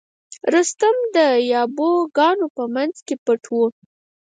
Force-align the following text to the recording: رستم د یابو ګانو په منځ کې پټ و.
رستم 0.53 0.97
د 1.15 1.17
یابو 1.53 1.91
ګانو 2.17 2.47
په 2.57 2.63
منځ 2.75 2.95
کې 3.05 3.15
پټ 3.25 3.43
و. 3.53 3.57